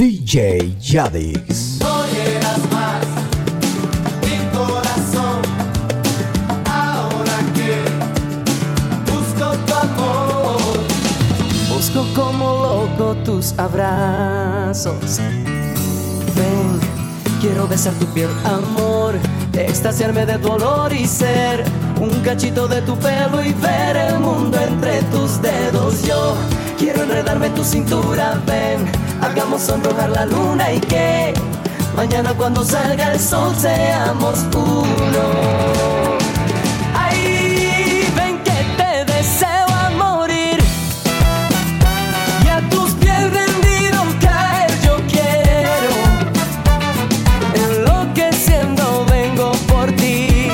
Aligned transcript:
DJ 0.00 0.76
Yadix. 0.80 1.78
Busco 11.68 12.06
como 12.14 12.44
loco 12.54 13.14
tus 13.26 13.52
abrazos. 13.58 15.18
Ven, 16.34 16.80
quiero 17.42 17.68
besar 17.68 17.92
tu 17.98 18.06
piel, 18.14 18.30
amor, 18.44 19.16
extasiarme 19.52 20.24
de 20.24 20.38
dolor 20.38 20.94
y 20.94 21.06
ser 21.06 21.62
un 22.00 22.08
cachito 22.22 22.66
de 22.68 22.80
tu 22.80 22.96
pelo 22.96 23.44
y 23.44 23.52
ver 23.52 23.98
el 23.98 24.18
mundo 24.18 24.58
entre 24.66 25.02
tus 25.12 25.42
dedos. 25.42 26.00
Yo 26.06 26.36
quiero 26.78 27.02
enredarme 27.02 27.48
en 27.48 27.54
tu 27.54 27.64
cintura, 27.64 28.40
ven 28.46 29.09
hagamos 29.20 29.62
sonrojar 29.62 30.10
la 30.10 30.26
luna 30.26 30.72
y 30.72 30.80
que 30.80 31.34
mañana 31.96 32.32
cuando 32.34 32.64
salga 32.64 33.12
el 33.12 33.20
sol 33.20 33.54
seamos 33.56 34.46
uno. 34.54 35.24
Ay, 36.94 38.10
ven 38.16 38.38
que 38.42 38.58
te 38.76 39.12
deseo 39.12 39.66
a 39.68 39.90
morir 39.90 40.58
y 42.44 42.48
a 42.48 42.60
tus 42.70 42.92
pies 42.92 43.32
rendido 43.32 44.02
caer 44.20 44.70
yo 44.82 44.96
quiero. 45.08 45.94
Enloqueciendo 47.54 49.04
vengo 49.06 49.52
por 49.68 49.92
ti. 49.92 50.48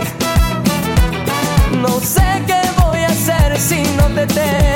No 1.80 2.00
sé 2.00 2.42
qué 2.46 2.60
voy 2.80 3.00
a 3.00 3.08
hacer 3.08 3.58
si 3.58 3.82
no 3.96 4.06
te. 4.26 4.75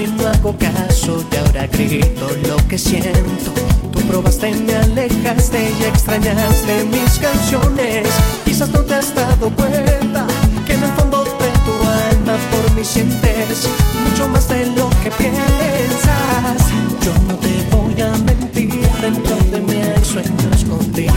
Y 0.00 0.06
no 0.08 0.26
hago 0.28 0.54
caso 0.58 1.24
y 1.32 1.36
ahora 1.36 1.66
grito 1.68 2.28
lo 2.48 2.56
que 2.68 2.76
siento. 2.76 3.52
Tú 3.92 4.00
probaste 4.08 4.54
me 4.54 4.74
alejaste 4.74 5.72
y 5.80 5.84
extrañaste 5.84 6.84
mis 6.84 7.18
canciones. 7.18 8.06
Quizás 8.44 8.68
no 8.70 8.80
te 8.80 8.94
has 8.94 9.14
dado 9.14 9.50
cuenta 9.50 10.26
que 10.66 10.74
en 10.74 10.82
el 10.82 10.90
fondo 10.92 11.24
de 11.24 11.50
tu 11.64 11.74
alma 12.10 12.36
por 12.50 12.74
mí 12.74 12.84
sientes 12.84 13.68
mucho 14.04 14.28
más 14.28 14.48
de 14.48 14.66
lo 14.66 14.90
que 15.02 15.10
piensas. 15.12 16.60
Yo 17.02 17.12
no 17.28 17.34
te 17.36 17.52
voy 17.70 18.02
a 18.02 18.10
mentir, 18.18 18.80
dentro 19.00 19.36
de 19.50 19.60
mí 19.60 19.80
hay 19.80 20.04
sueños 20.04 20.64
contigo. 20.68 21.12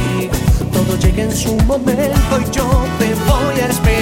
Todo 0.72 0.98
llega 1.00 1.24
en 1.24 1.36
su 1.36 1.56
momento 1.66 2.40
y 2.40 2.56
yo 2.56 2.68
te 2.98 3.14
voy 3.28 3.60
a 3.62 3.68
esperar. 3.68 3.99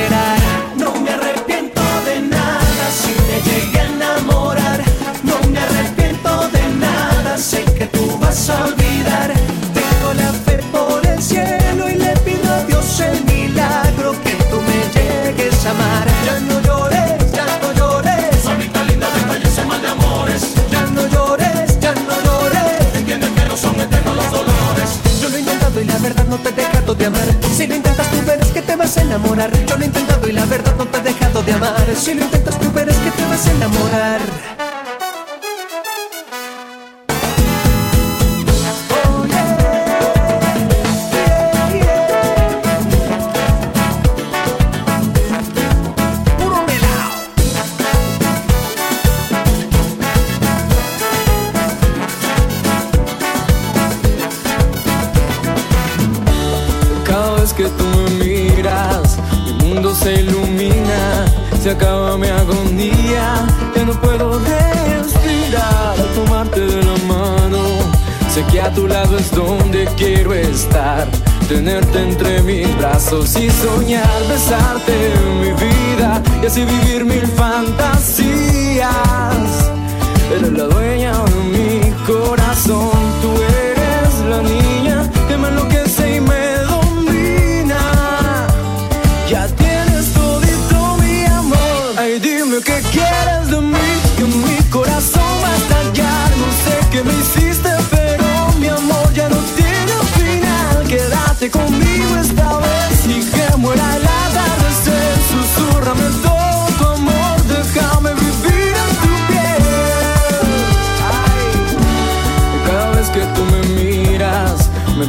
Si 27.56 27.68
lo 27.68 27.76
intentas 27.76 28.10
tú 28.12 28.18
verás 28.26 28.48
que 28.50 28.62
te 28.62 28.76
vas 28.76 28.98
a 28.98 29.02
enamorar. 29.02 29.52
Yo 29.66 29.78
lo 29.78 29.84
he 29.84 29.86
intentado 29.86 30.28
y 30.28 30.32
la 30.32 30.46
verdad 30.46 30.76
no 30.78 30.86
te 30.86 30.98
he 30.98 31.02
dejado 31.02 31.44
de 31.44 31.54
amar. 31.54 31.86
Si 31.96 32.14
lo 32.14 32.24
intentas 32.24 32.60
tú 32.60 32.72
verás 32.72 32.98
que 32.98 33.12
te 33.12 33.26
vas 33.26 33.48
a 33.48 33.52
enamorar. 33.52 34.57
Sé 68.38 68.46
que 68.52 68.62
a 68.62 68.72
tu 68.72 68.88
lado 68.88 69.18
es 69.18 69.32
donde 69.32 69.90
quiero 69.98 70.32
estar, 70.32 71.08
tenerte 71.50 72.04
entre 72.04 72.44
mis 72.44 72.78
brazos 72.78 73.36
y 73.36 73.50
soñar, 73.50 74.08
besarte 74.30 74.94
en 75.12 75.42
mi 75.42 75.54
vida 75.54 76.22
y 76.44 76.46
así 76.46 76.64
vivir 76.64 77.04
mil 77.04 77.26
fantasías. 77.26 78.92
Eres 80.32 80.52
la 80.52 80.66
dueña 80.66 81.14
de 81.14 81.36
mi 81.46 81.92
corazón, 82.06 82.92
tú 83.24 83.37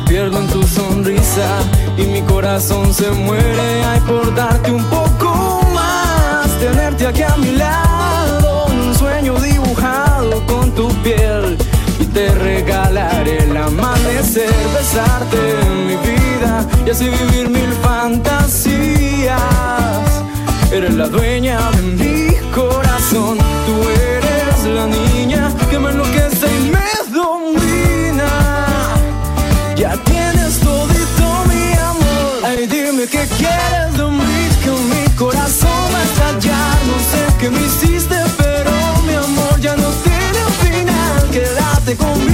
pierdo 0.09 0.39
en 0.39 0.47
tu 0.49 0.63
sonrisa 0.63 1.61
y 1.99 2.03
mi 2.05 2.23
corazón 2.23 2.93
se 2.95 3.11
muere. 3.11 3.85
Ay, 3.85 4.01
por 4.01 4.35
darte 4.35 4.71
un 4.73 4.83
poco 4.85 5.61
más, 5.75 6.49
tenerte 6.59 7.07
aquí 7.07 7.23
a 7.23 7.37
mi 7.37 7.53
lado, 7.53 8.67
un 8.67 8.95
sueño 8.95 9.39
dibujado 9.39 10.45
con 10.47 10.73
tu 10.73 10.89
piel. 11.03 11.59
Y 12.01 12.07
te 12.07 12.35
regalaré 12.35 13.45
el 13.45 13.57
amanecer, 13.57 14.55
besarte 14.75 15.37
en 15.63 15.87
mi 15.87 15.97
vida 15.97 16.65
y 16.87 16.91
así 16.91 17.09
vivir 17.09 17.51
mil 17.51 17.73
fantasías. 17.83 19.43
Eres 20.73 20.95
la 20.95 21.09
dueña 21.09 21.59
de 21.73 21.83
mi 21.83 22.35
corazón, 22.55 23.39
tú 23.67 23.89
eres 23.89 24.65
la 24.75 24.87
niña 24.87 25.53
que 25.71 25.79
me 25.79 25.91
enloquece 25.91 26.08
Qué 33.11 33.27
quieres 33.39 33.97
de 33.97 34.05
mí, 34.05 34.49
que 34.63 34.71
mi 34.71 35.17
corazón 35.17 35.71
va 35.93 35.99
a 35.99 36.05
estallar. 36.05 36.77
No 36.87 36.99
sé 36.99 37.25
qué 37.41 37.49
me 37.49 37.61
hiciste, 37.61 38.17
pero 38.37 38.71
mi 39.07 39.15
amor 39.15 39.59
ya 39.61 39.75
no 39.77 39.89
tiene 40.05 40.43
final. 40.61 41.31
Quédate 41.31 41.97
conmigo 41.97 42.28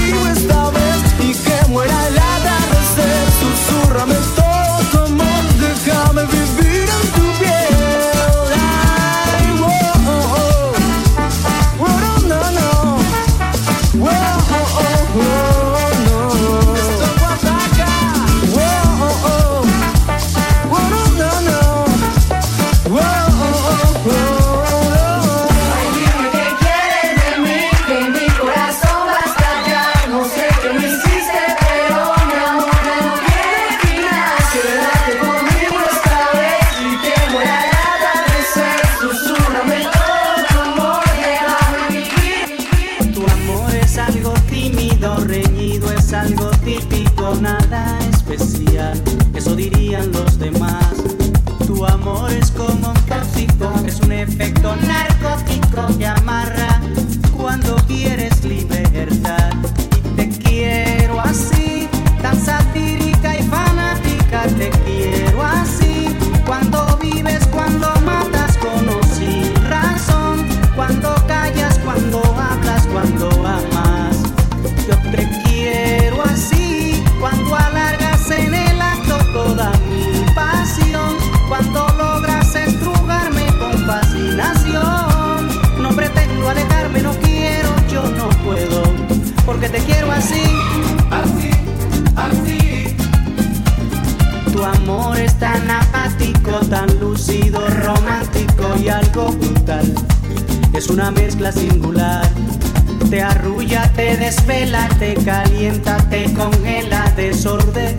congela, 106.34 107.12
desorden 107.16 107.96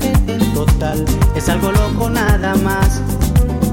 total. 0.53 1.05
Es 1.35 1.49
algo 1.49 1.71
loco 1.71 2.09
nada 2.09 2.55
más. 2.55 3.01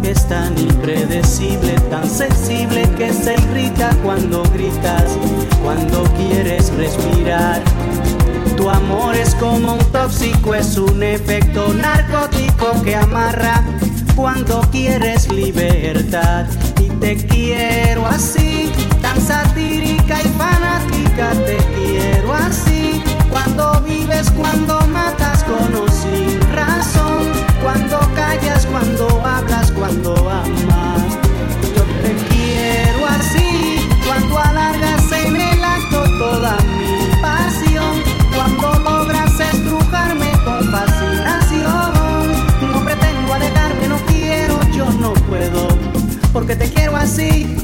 Es 0.02 0.28
tan 0.28 0.58
impredecible, 0.58 1.74
tan 1.90 2.08
sensible 2.08 2.88
que 2.96 3.12
se 3.12 3.34
irrita 3.34 3.90
cuando 4.02 4.42
gritas, 4.54 5.16
cuando 5.62 6.02
quieres 6.14 6.72
respirar. 6.74 7.62
Tu 8.56 8.68
amor 8.68 9.14
es 9.14 9.34
como 9.36 9.74
un 9.74 9.84
tóxico, 9.92 10.54
es 10.54 10.76
un 10.76 11.02
efecto 11.02 11.72
narcótico 11.74 12.82
que 12.82 12.96
amarra 12.96 13.62
cuando 14.16 14.60
quieres 14.72 15.30
libertad. 15.32 16.46
Y 16.80 16.88
te 17.00 17.16
quiero 17.16 18.06
así, 18.06 18.70
tan 19.00 19.20
satírica 19.20 20.20
y 20.22 20.28
fanática, 20.36 21.30
te 21.46 21.56
quiero 21.74 22.34
así. 22.34 22.81
Cuando 23.32 23.80
vives, 23.80 24.30
cuando 24.32 24.78
matas 24.88 25.42
con 25.44 25.74
o 25.74 25.88
sin 25.88 26.38
razón, 26.52 27.32
cuando 27.62 27.98
callas, 28.14 28.66
cuando 28.66 29.08
hablas, 29.24 29.72
cuando 29.72 30.14
amas. 30.28 31.02
Yo 31.74 31.82
te 32.02 32.14
quiero 32.28 33.06
así, 33.06 33.88
cuando 34.06 34.38
alargas 34.38 35.10
en 35.12 35.36
el 35.36 35.64
acto 35.64 36.04
toda 36.18 36.56
mi 36.76 37.22
pasión, 37.22 38.02
cuando 38.36 38.78
logras 38.80 39.40
estrujarme 39.40 40.30
con 40.44 40.70
fascinación. 40.70 41.92
No 42.70 42.84
pretendo 42.84 43.32
alejarme, 43.32 43.88
no 43.88 43.96
quiero, 44.08 44.60
yo 44.74 44.90
no 45.00 45.14
puedo, 45.14 45.68
porque 46.34 46.54
te 46.54 46.70
quiero 46.70 46.96
así. 46.96 47.56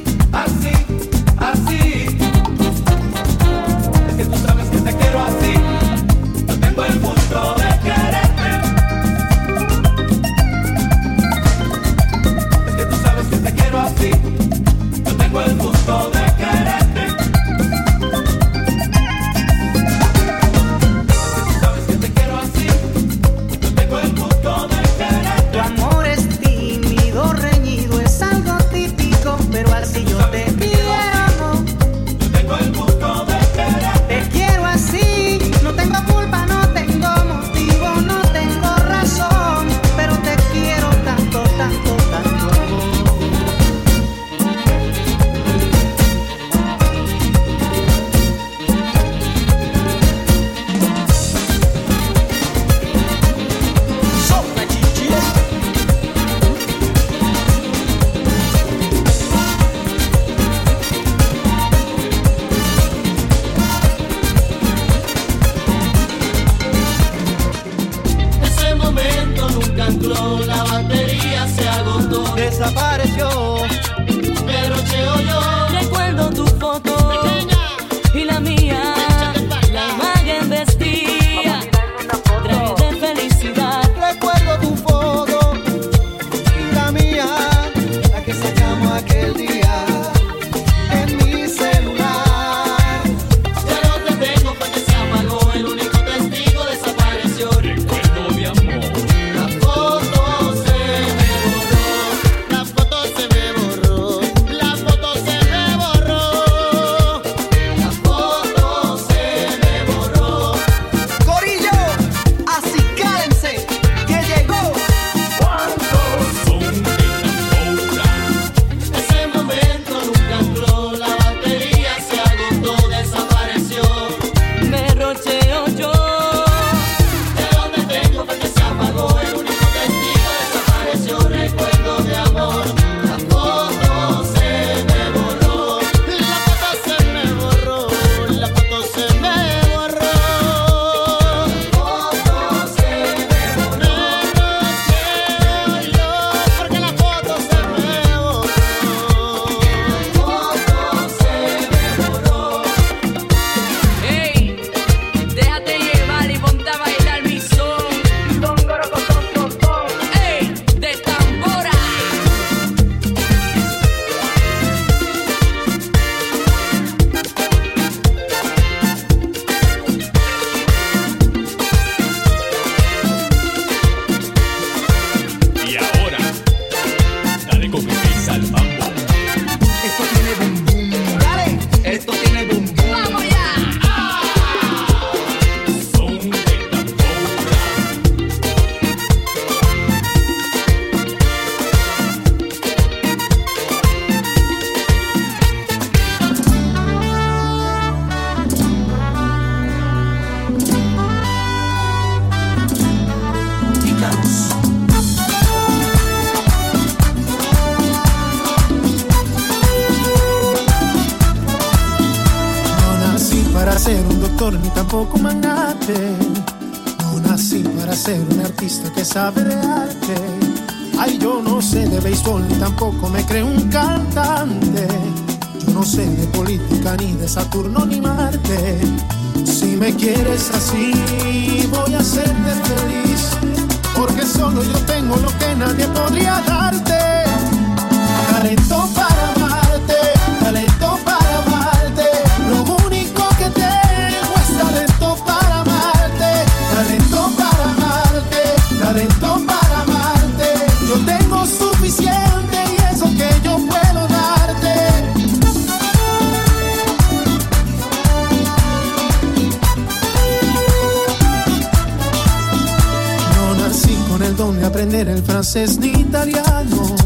el 265.07 265.23
francés 265.23 265.79
ni 265.79 265.91
italiano, 265.91 266.97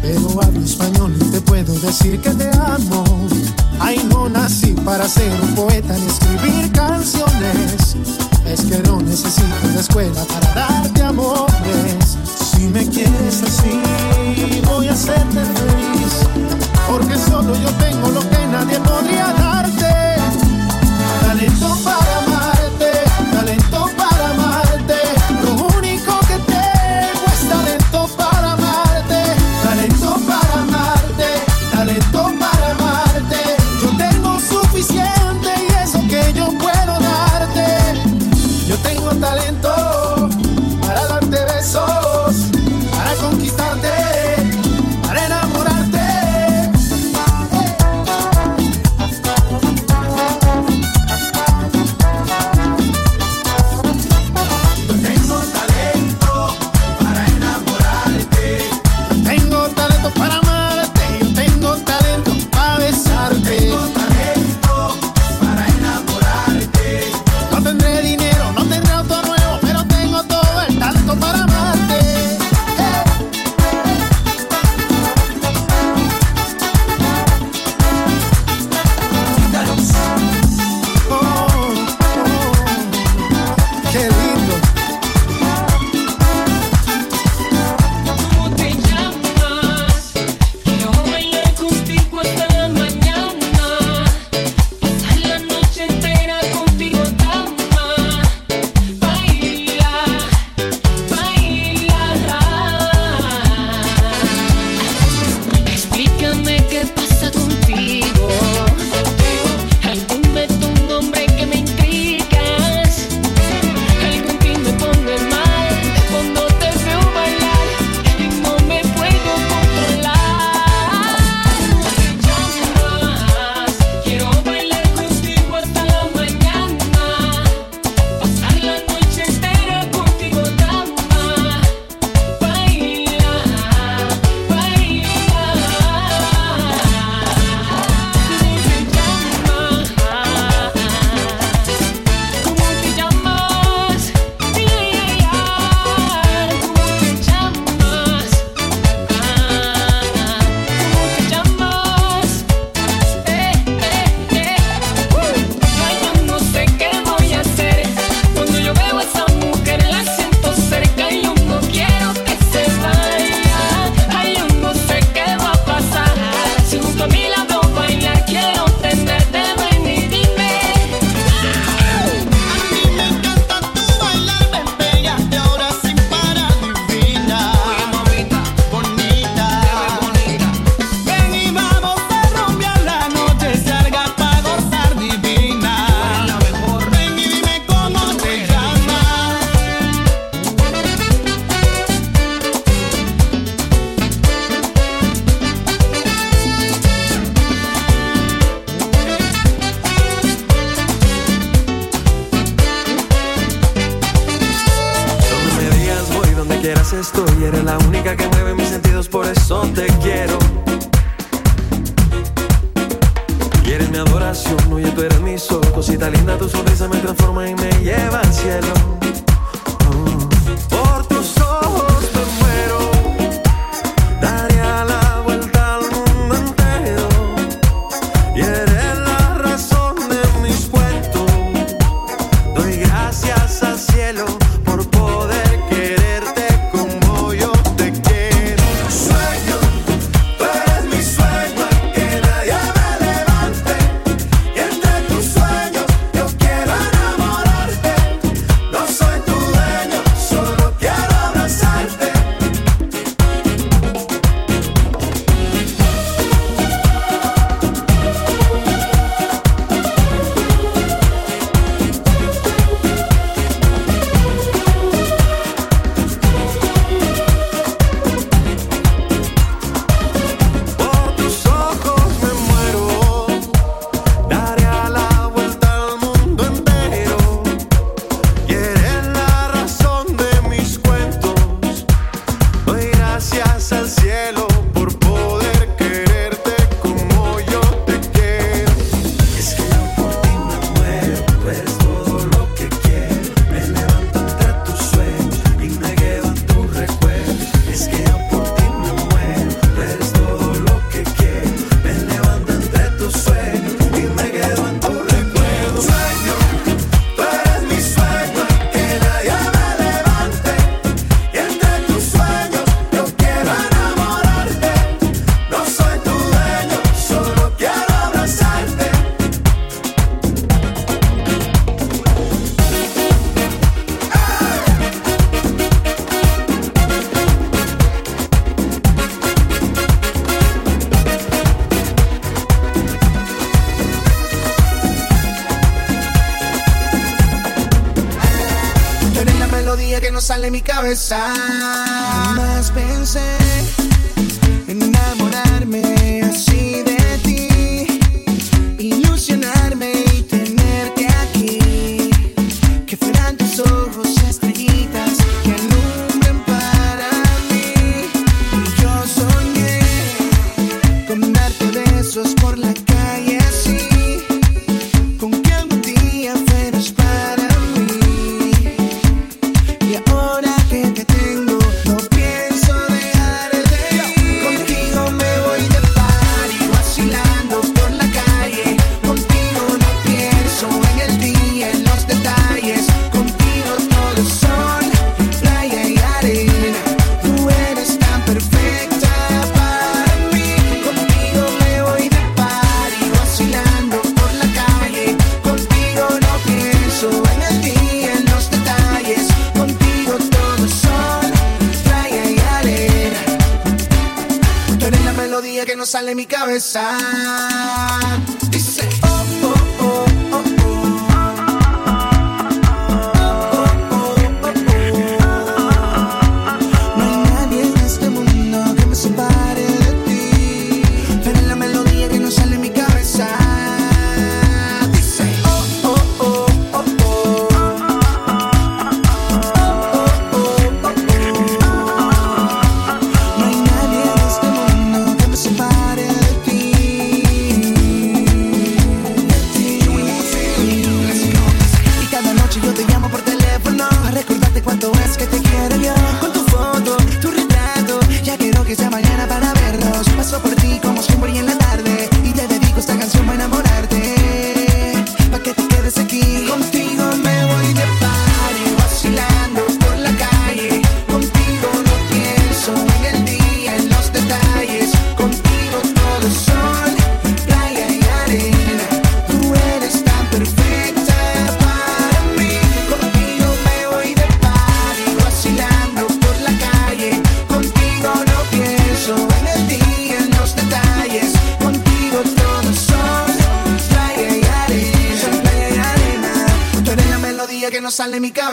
pero 0.00 0.40
hablo 0.40 0.64
español 0.64 1.14
y 1.20 1.24
te 1.24 1.40
puedo 1.42 1.74
decir 1.80 2.18
que 2.20 2.30
te 2.30 2.48
amo. 2.56 3.04
Ay, 3.78 4.00
no 4.08 4.26
nací 4.30 4.72
para 4.72 5.06
ser 5.06 5.30
un 5.42 5.54
poeta 5.54 5.94
ni 5.98 6.06
escribir 6.06 6.72
canciones. 6.72 7.94
Es 8.46 8.62
que 8.62 8.78
no 8.88 9.02
necesito 9.02 9.68
la 9.74 9.80
escuela 9.80 10.24
para 10.24 10.54
darte 10.54 11.02
amores. 11.02 12.16
Si 12.54 12.68
me 12.68 12.86
quieres 12.86 13.42
así, 13.42 13.82
voy 14.64 14.88
a 14.88 14.92
hacerte 14.92 15.44
feliz. 15.44 16.26
Porque 16.88 17.18
solo 17.18 17.54
yo 17.54 17.68
tengo 17.72 18.08
lo 18.08 18.20
que 18.20 18.46
nadie 18.46 18.80
podría 18.80 19.26
dar. 19.34 19.65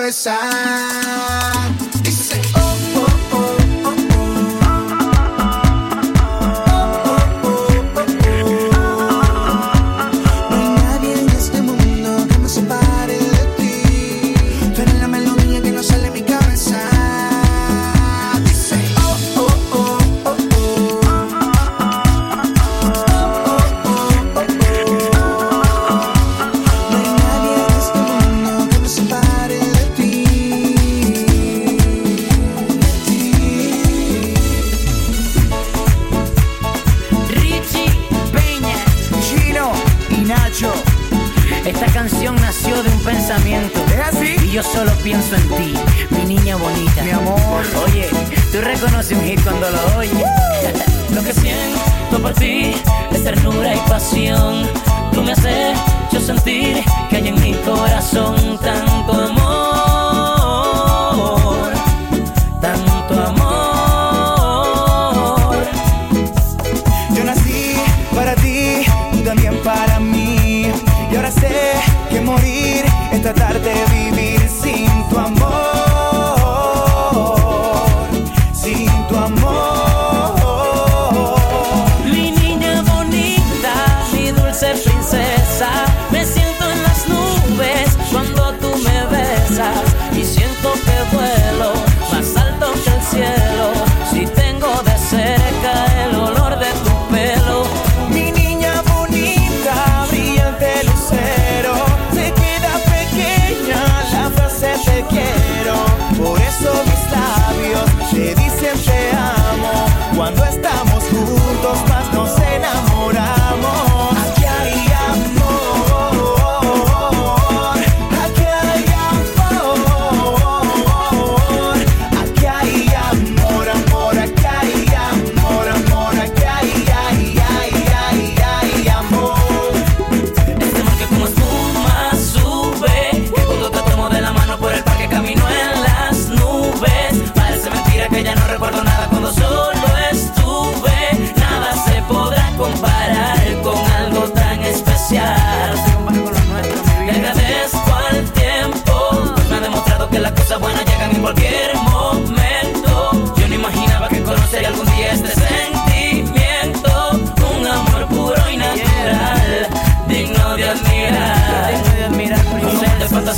besar. 0.04 1.43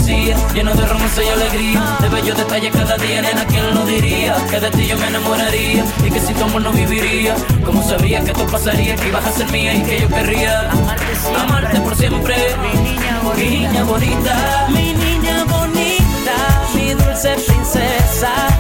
poesía, 0.06 0.36
lleno 0.54 0.74
de 0.74 0.86
romance 0.86 1.24
y 1.24 1.30
alegría, 1.30 1.98
de 2.00 2.10
bellos 2.10 2.38
detalles 2.38 2.72
cada 2.72 2.98
día, 2.98 3.22
nena, 3.22 3.46
¿quién 3.46 3.74
lo 3.74 3.86
diría? 3.86 4.36
Que 4.50 4.60
de 4.60 4.70
ti 4.72 4.88
yo 4.88 4.98
me 4.98 5.08
enamoraría 5.08 5.84
y 6.06 6.12
que 6.12 6.20
si 6.20 6.34
tu 6.34 6.44
amor 6.44 6.62
no 6.62 6.72
viviría, 6.72 7.36
como 7.66 7.82
sabría 7.84 8.22
que 8.24 8.32
esto 8.32 8.46
pasaría, 8.48 8.96
que 8.96 9.08
ibas 9.08 9.26
a 9.26 9.32
ser 9.32 9.52
mía 9.52 9.74
y 9.74 9.84
que 9.84 10.02
yo 10.02 10.08
querría 10.08 10.70
amarte, 10.70 11.16
siempre, 11.16 11.80
por 11.82 11.96
siempre, 11.96 12.36
mi 12.62 12.90
niña 12.90 13.20
bonita, 13.24 13.50
mi 13.50 13.68
niña 13.68 13.84
bonita, 13.84 14.68
mi, 14.70 14.94
niña 14.94 15.44
bonita, 15.46 16.36
mi 16.76 16.94
dulce 16.94 17.36
princesa. 17.48 18.55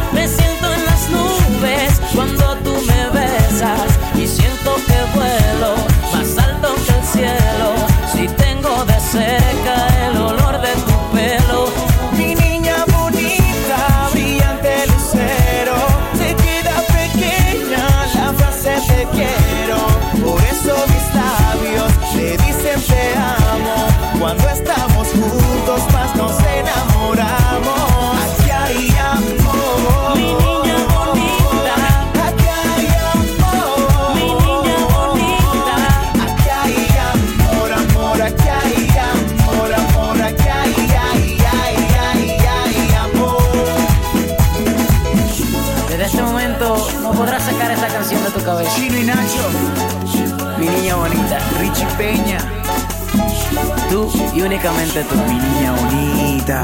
únicamente 54.55 55.03
tú, 55.03 55.15
mi 55.27 55.37
niña 55.37 55.73
bonita. 55.73 56.63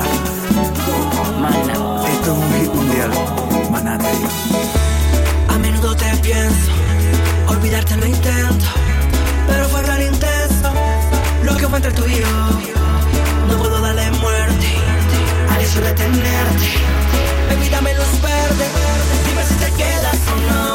Mana, 1.42 1.74
esto 2.08 2.32
es 2.32 2.38
un 2.38 2.54
hit 2.54 2.74
mundial, 2.74 3.12
manate. 3.70 4.08
A 5.50 5.58
menudo 5.58 5.94
te 5.96 6.16
pienso, 6.18 6.72
olvidarte 7.48 7.98
lo 7.98 8.06
intento, 8.06 8.66
pero 9.46 9.68
fue 9.68 9.82
tan 9.82 10.02
intenso 10.02 10.72
lo 11.44 11.58
que 11.58 11.68
fue 11.68 11.78
entre 11.80 11.92
tú 11.92 12.06
y 12.06 12.16
yo. 12.16 12.28
No 13.50 13.58
puedo 13.58 13.82
darle 13.82 14.10
muerte 14.12 14.68
al 15.50 15.62
hecho 15.62 15.82
de 15.82 15.94
tenerte. 15.94 16.68
Baby, 17.50 17.70
dame 17.70 17.94
luz 17.94 18.22
verde, 18.22 18.68
dime 19.28 19.44
si 19.44 19.56
te 19.56 19.72
quedas 19.74 20.18
o 20.32 20.54
no. 20.54 20.71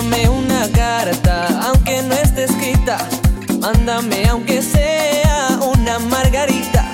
Mándame 0.00 0.30
una 0.30 0.66
carta, 0.72 1.46
aunque 1.62 2.00
no 2.00 2.14
esté 2.14 2.44
escrita. 2.44 2.96
Mándame 3.58 4.26
aunque 4.30 4.62
sea 4.62 5.58
una 5.60 5.98
margarita. 5.98 6.86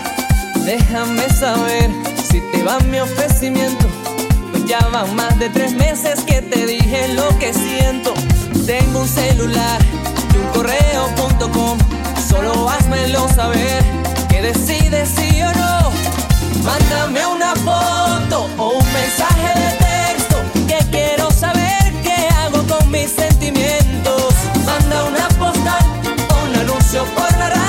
Déjame 0.64 1.28
saber 1.30 1.88
si 2.28 2.40
te 2.40 2.64
va 2.64 2.80
mi 2.80 2.98
ofrecimiento. 2.98 3.86
Pues 4.50 4.64
ya 4.66 4.80
van 4.92 5.14
más 5.14 5.38
de 5.38 5.48
tres 5.50 5.72
meses 5.74 6.24
que 6.24 6.42
te 6.42 6.66
dije 6.66 7.14
lo 7.14 7.28
que 7.38 7.54
siento. 7.54 8.12
Tengo 8.66 9.02
un 9.02 9.08
celular 9.08 9.80
y 10.34 10.38
un 10.38 10.46
correo.com. 10.48 11.78
Solo 12.28 12.68
házmelo 12.68 13.28
saber 13.28 13.84
que 14.28 14.42
decides 14.42 15.10
sí 15.10 15.42
o 15.42 15.52
no. 15.52 15.92
Mándame 16.64 17.24
una 17.24 17.54
foto 17.54 18.50
o 18.58 18.70
un 18.70 18.92
mensaje 18.92 19.60
de 19.60 19.65
mis 23.06 23.14
sentimientos. 23.14 24.34
Manda 24.64 25.04
una 25.04 25.28
postal 25.38 25.84
o 26.30 26.48
un 26.48 26.56
anuncio 26.56 27.04
por 27.14 27.30
la 27.38 27.50
radio. 27.50 27.65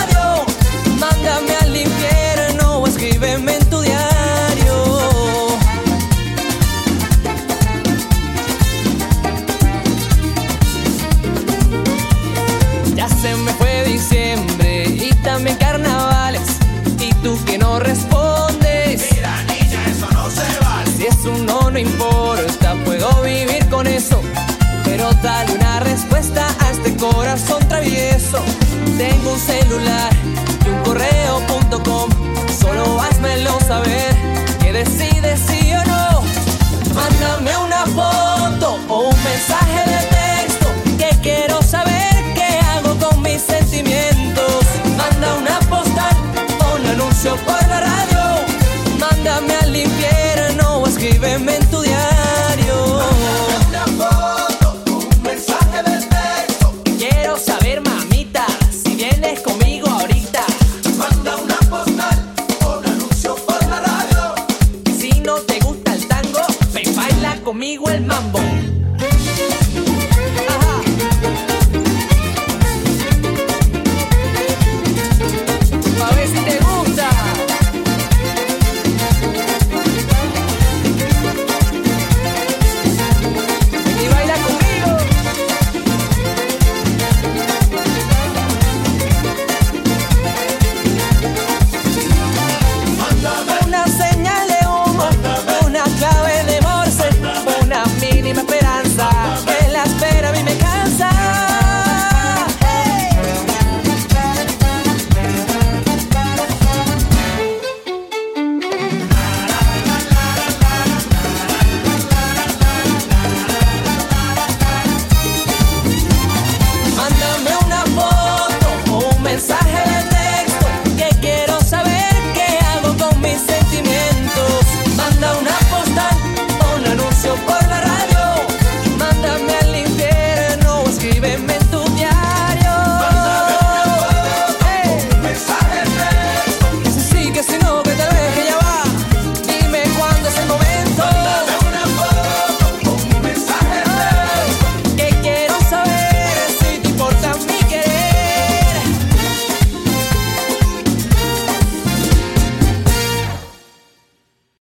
solo 25.10 25.54
una 25.54 25.80
respuesta 25.80 26.46
a 26.60 26.72
este 26.72 26.96
corazón 26.98 27.66
travieso. 27.70 28.44
Tengo 28.98 29.34
un 29.34 29.40
celular 29.40 30.12
y 30.66 30.70
un 30.70 30.84
correo.com, 30.84 32.10
solo 32.60 33.02
házmelo 33.02 33.58
saber 33.66 34.16
que 34.60 34.74
decides 34.74 35.40
sí 35.48 35.72
o 35.74 35.84
no. 35.86 36.24
Mándame 36.94 37.56
una 37.58 37.86
foto 37.86 38.80
o 38.90 39.00
un 39.10 39.24
mensaje 39.24 39.82
de 39.92 40.00
texto 40.18 40.68
que 40.98 41.10
quiero 41.22 41.62
saber 41.62 42.34
qué 42.36 42.60
hago 42.76 42.98
con 42.98 43.22
mis 43.22 43.42
sentimientos. 43.42 44.66
Manda 44.98 45.36
una 45.36 45.60
postal 45.70 46.16
o 46.60 46.76
un 46.76 46.86
anuncio 46.86 47.36
por 47.46 47.68
la 47.68 47.80
radio. 47.80 48.46
Mándame 49.00 49.56
al 49.56 49.76
infierno 49.76 50.80
o 50.80 50.88
escríbeme 50.88 51.56
en 51.56 51.67